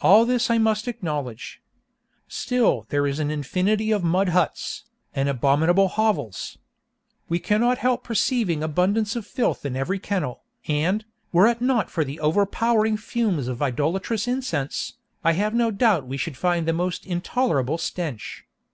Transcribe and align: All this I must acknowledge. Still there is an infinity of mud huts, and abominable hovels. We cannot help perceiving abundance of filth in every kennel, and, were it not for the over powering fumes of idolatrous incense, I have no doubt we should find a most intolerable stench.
All 0.00 0.24
this 0.24 0.48
I 0.48 0.56
must 0.56 0.88
acknowledge. 0.88 1.60
Still 2.28 2.86
there 2.88 3.06
is 3.06 3.18
an 3.18 3.30
infinity 3.30 3.90
of 3.90 4.02
mud 4.02 4.30
huts, 4.30 4.84
and 5.14 5.28
abominable 5.28 5.88
hovels. 5.88 6.56
We 7.28 7.40
cannot 7.40 7.76
help 7.76 8.02
perceiving 8.02 8.62
abundance 8.62 9.16
of 9.16 9.26
filth 9.26 9.66
in 9.66 9.76
every 9.76 9.98
kennel, 9.98 10.44
and, 10.66 11.04
were 11.30 11.46
it 11.46 11.60
not 11.60 11.90
for 11.90 12.04
the 12.04 12.20
over 12.20 12.46
powering 12.46 12.96
fumes 12.96 13.48
of 13.48 13.60
idolatrous 13.60 14.26
incense, 14.26 14.94
I 15.22 15.32
have 15.32 15.52
no 15.52 15.70
doubt 15.70 16.06
we 16.08 16.16
should 16.16 16.38
find 16.38 16.66
a 16.66 16.72
most 16.72 17.04
intolerable 17.04 17.76
stench. 17.76 18.46